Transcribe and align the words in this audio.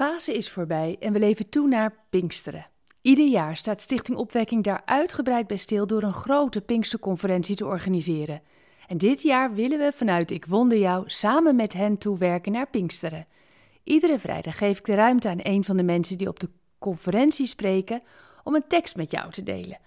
Pasen 0.00 0.34
is 0.34 0.50
voorbij 0.50 0.96
en 1.00 1.12
we 1.12 1.18
leven 1.18 1.48
toe 1.48 1.68
naar 1.68 1.94
Pinksteren. 2.10 2.66
Ieder 3.02 3.26
jaar 3.26 3.56
staat 3.56 3.80
Stichting 3.80 4.18
Opwekking 4.18 4.64
daar 4.64 4.82
uitgebreid 4.84 5.46
bij 5.46 5.56
stil 5.56 5.86
door 5.86 6.02
een 6.02 6.12
grote 6.12 6.60
Pinksterconferentie 6.60 7.56
te 7.56 7.66
organiseren. 7.66 8.42
En 8.86 8.98
dit 8.98 9.22
jaar 9.22 9.54
willen 9.54 9.78
we 9.78 9.92
vanuit 9.94 10.30
Ik 10.30 10.44
Wonder 10.44 10.78
Jou 10.78 11.04
samen 11.06 11.56
met 11.56 11.72
hen 11.72 11.98
toewerken 11.98 12.52
naar 12.52 12.70
Pinksteren. 12.70 13.24
Iedere 13.84 14.18
vrijdag 14.18 14.58
geef 14.58 14.78
ik 14.78 14.84
de 14.84 14.94
ruimte 14.94 15.28
aan 15.28 15.38
een 15.42 15.64
van 15.64 15.76
de 15.76 15.82
mensen 15.82 16.18
die 16.18 16.28
op 16.28 16.40
de 16.40 16.48
conferentie 16.78 17.46
spreken 17.46 18.02
om 18.44 18.54
een 18.54 18.66
tekst 18.68 18.96
met 18.96 19.10
jou 19.10 19.30
te 19.30 19.42
delen. 19.42 19.78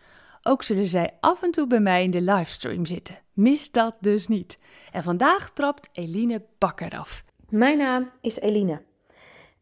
Ook 0.41 0.63
zullen 0.63 0.87
zij 0.87 1.17
af 1.19 1.43
en 1.43 1.51
toe 1.51 1.67
bij 1.67 1.79
mij 1.79 2.03
in 2.03 2.11
de 2.11 2.21
livestream 2.21 2.85
zitten. 2.85 3.19
Mis 3.33 3.71
dat 3.71 3.95
dus 3.99 4.27
niet. 4.27 4.57
En 4.91 5.03
vandaag 5.03 5.51
trapt 5.53 5.89
Eline 5.91 6.45
Bakker 6.57 6.97
af. 6.97 7.23
Mijn 7.49 7.77
naam 7.77 8.11
is 8.21 8.39
Eline. 8.39 8.81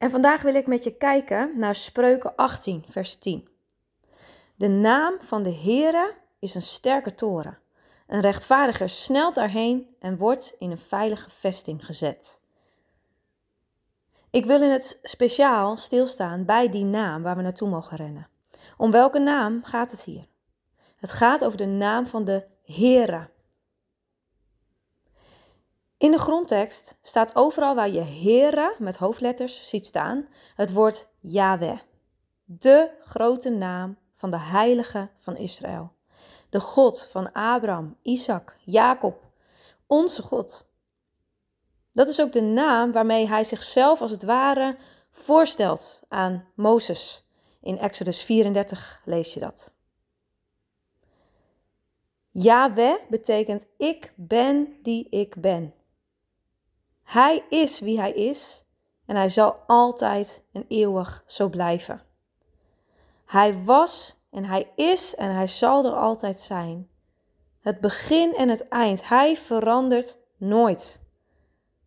En 0.02 0.09
vandaag 0.09 0.41
wil 0.41 0.55
ik 0.55 0.68
met 0.68 0.83
je 0.83 0.97
kijken 0.97 1.52
naar 1.55 1.75
Spreuken 1.75 2.36
18, 2.36 2.83
vers 2.87 3.15
10. 3.15 3.47
De 4.55 4.68
naam 4.68 5.15
van 5.19 5.43
de 5.43 5.54
Heere 5.54 6.14
is 6.39 6.55
een 6.55 6.61
sterke 6.61 7.15
toren. 7.15 7.57
Een 8.07 8.21
rechtvaardiger 8.21 8.89
snelt 8.89 9.36
daarheen 9.36 9.95
en 10.00 10.18
wordt 10.18 10.56
in 10.59 10.71
een 10.71 10.78
veilige 10.78 11.29
vesting 11.29 11.86
gezet. 11.86 12.42
Ik 14.29 14.45
wil 14.45 14.61
in 14.61 14.69
het 14.69 15.00
speciaal 15.04 15.78
stilstaan 15.78 16.45
bij 16.45 16.70
die 16.70 16.86
naam 16.86 17.21
waar 17.21 17.36
we 17.36 17.42
naartoe 17.42 17.70
mogen 17.70 17.97
rennen. 17.97 18.28
Om 18.78 18.92
welke 18.92 19.20
naam 19.20 19.64
gaat 19.64 19.92
het 19.92 20.04
hier? 20.04 20.28
Het 20.97 21.11
gaat 21.11 21.45
over 21.45 21.57
de 21.57 21.65
naam 21.65 22.07
van 22.07 22.23
de 22.23 22.45
Heere. 22.64 23.29
In 26.01 26.11
de 26.11 26.18
grondtekst 26.18 26.97
staat 27.01 27.36
overal 27.36 27.75
waar 27.75 27.89
je 27.89 28.01
Heere 28.01 28.75
met 28.78 28.97
hoofdletters 28.97 29.69
ziet 29.69 29.86
staan 29.86 30.28
het 30.55 30.73
woord 30.73 31.07
Yahweh. 31.19 31.79
De 32.44 32.89
grote 33.00 33.50
naam 33.50 33.97
van 34.14 34.31
de 34.31 34.39
heilige 34.39 35.09
van 35.17 35.38
Israël. 35.38 35.92
De 36.50 36.59
God 36.59 37.08
van 37.11 37.31
Abraham, 37.31 37.98
Isaac, 38.02 38.56
Jacob. 38.64 39.23
Onze 39.88 40.22
God. 40.22 40.67
Dat 41.92 42.08
is 42.08 42.22
ook 42.22 42.31
de 42.31 42.42
naam 42.42 42.92
waarmee 42.92 43.28
hij 43.28 43.44
zichzelf 43.44 44.02
als 44.02 44.11
het 44.11 44.23
ware 44.23 44.78
voorstelt 45.09 46.02
aan 46.08 46.48
Mozes. 46.56 47.23
In 47.59 47.78
Exodus 47.78 48.23
34 48.23 49.02
lees 49.06 49.33
je 49.33 49.39
dat. 49.39 49.73
Yahweh 52.31 52.95
betekent 53.09 53.67
ik 53.78 54.14
ben 54.16 54.78
die 54.81 55.08
ik 55.09 55.42
ben. 55.42 55.73
Hij 57.12 57.45
is 57.50 57.80
wie 57.80 58.00
hij 58.00 58.12
is 58.12 58.66
en 59.06 59.16
hij 59.16 59.30
zal 59.30 59.56
altijd 59.67 60.44
en 60.52 60.66
eeuwig 60.67 61.23
zo 61.26 61.50
blijven. 61.50 62.02
Hij 63.26 63.64
was 63.64 64.17
en 64.30 64.45
hij 64.45 64.72
is 64.76 65.16
en 65.16 65.36
hij 65.36 65.48
zal 65.48 65.86
er 65.86 65.95
altijd 65.95 66.39
zijn. 66.39 66.89
Het 67.59 67.82
begin 67.82 68.36
en 68.36 68.50
het 68.50 68.67
eind. 68.67 69.08
Hij 69.08 69.38
verandert 69.38 70.17
nooit. 70.38 71.00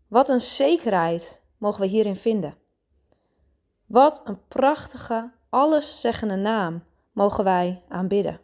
Wat 0.08 0.28
een 0.28 0.41
zekerheid 0.41 1.42
mogen 1.58 1.80
we 1.80 1.86
hierin 1.86 2.17
vinden. 2.17 2.56
Wat 3.86 4.22
een 4.25 4.47
prachtige, 4.48 5.33
alleszeggende 5.50 6.36
naam 6.36 6.84
mogen 7.12 7.45
wij 7.45 7.83
aanbidden. 7.89 8.41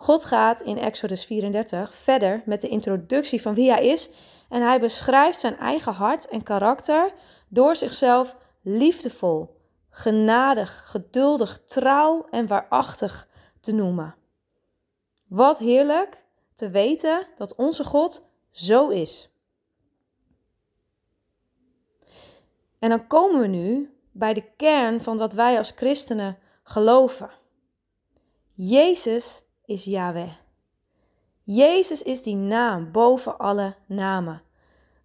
God 0.00 0.24
gaat 0.24 0.60
in 0.60 0.78
Exodus 0.78 1.24
34 1.24 1.94
verder 1.94 2.42
met 2.44 2.60
de 2.60 2.68
introductie 2.68 3.42
van 3.42 3.54
wie 3.54 3.70
hij 3.70 3.86
is 3.86 4.10
en 4.48 4.62
hij 4.62 4.80
beschrijft 4.80 5.38
zijn 5.38 5.56
eigen 5.56 5.92
hart 5.92 6.28
en 6.28 6.42
karakter 6.42 7.12
door 7.48 7.76
zichzelf 7.76 8.36
liefdevol, 8.62 9.56
genadig, 9.90 10.90
geduldig, 10.90 11.64
trouw 11.64 12.26
en 12.30 12.46
waarachtig 12.46 13.28
te 13.60 13.72
noemen. 13.72 14.14
Wat 15.26 15.58
heerlijk 15.58 16.24
te 16.54 16.70
weten 16.70 17.26
dat 17.36 17.54
onze 17.54 17.84
God 17.84 18.24
zo 18.50 18.88
is. 18.88 19.30
En 22.78 22.88
dan 22.88 23.06
komen 23.06 23.40
we 23.40 23.46
nu 23.46 23.94
bij 24.12 24.34
de 24.34 24.44
kern 24.56 25.02
van 25.02 25.18
wat 25.18 25.32
wij 25.32 25.58
als 25.58 25.72
christenen 25.74 26.38
geloven. 26.62 27.30
Jezus 28.54 29.42
is 29.70 29.84
Yahweh. 29.84 30.32
Jezus 31.44 32.02
is 32.02 32.22
die 32.22 32.36
naam 32.36 32.92
boven 32.92 33.38
alle 33.38 33.76
namen. 33.86 34.42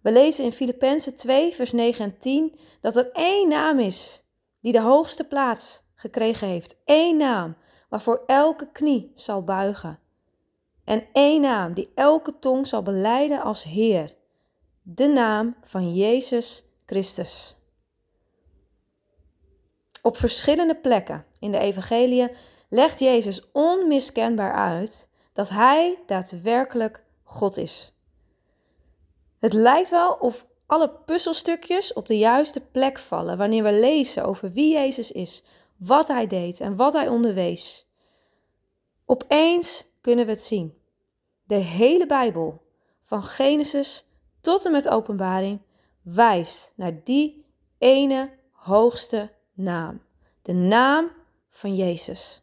We 0.00 0.12
lezen 0.12 0.44
in 0.44 0.52
Filippenzen 0.52 1.14
2, 1.14 1.54
vers 1.54 1.72
9 1.72 2.04
en 2.04 2.18
10 2.18 2.58
dat 2.80 2.96
er 2.96 3.10
één 3.12 3.48
naam 3.48 3.78
is 3.78 4.22
die 4.60 4.72
de 4.72 4.80
hoogste 4.80 5.24
plaats 5.24 5.82
gekregen 5.94 6.48
heeft. 6.48 6.76
Eén 6.84 7.16
naam 7.16 7.56
waarvoor 7.88 8.22
elke 8.26 8.68
knie 8.72 9.12
zal 9.14 9.42
buigen. 9.42 9.98
En 10.84 11.06
één 11.12 11.40
naam 11.40 11.74
die 11.74 11.90
elke 11.94 12.38
tong 12.38 12.66
zal 12.66 12.82
beleiden 12.82 13.42
als 13.42 13.62
Heer. 13.62 14.14
De 14.82 15.06
naam 15.06 15.56
van 15.62 15.94
Jezus 15.94 16.64
Christus. 16.86 17.56
Op 20.02 20.16
verschillende 20.16 20.76
plekken 20.76 21.24
in 21.38 21.50
de 21.50 21.58
Evangelie 21.58 22.30
legt 22.68 22.98
Jezus 22.98 23.50
onmiskenbaar 23.52 24.52
uit 24.52 25.08
dat 25.32 25.48
Hij 25.48 25.98
daadwerkelijk 26.06 27.04
God 27.22 27.56
is. 27.56 27.94
Het 29.38 29.52
lijkt 29.52 29.90
wel 29.90 30.12
of 30.12 30.46
alle 30.66 30.90
puzzelstukjes 30.90 31.92
op 31.92 32.06
de 32.06 32.18
juiste 32.18 32.60
plek 32.60 32.98
vallen 32.98 33.38
wanneer 33.38 33.62
we 33.62 33.72
lezen 33.72 34.24
over 34.24 34.50
wie 34.50 34.72
Jezus 34.72 35.12
is, 35.12 35.42
wat 35.76 36.08
Hij 36.08 36.26
deed 36.26 36.60
en 36.60 36.76
wat 36.76 36.92
Hij 36.92 37.08
onderwees. 37.08 37.86
Opeens 39.04 39.88
kunnen 40.00 40.26
we 40.26 40.30
het 40.30 40.42
zien. 40.42 40.78
De 41.44 41.54
hele 41.54 42.06
Bijbel, 42.06 42.62
van 43.02 43.22
Genesis 43.22 44.04
tot 44.40 44.64
en 44.64 44.72
met 44.72 44.88
Openbaring, 44.88 45.60
wijst 46.02 46.72
naar 46.76 47.04
die 47.04 47.44
ene 47.78 48.30
hoogste 48.52 49.30
naam. 49.52 50.02
De 50.42 50.52
naam 50.52 51.10
van 51.50 51.74
Jezus. 51.74 52.42